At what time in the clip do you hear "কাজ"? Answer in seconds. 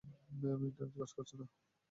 0.99-1.11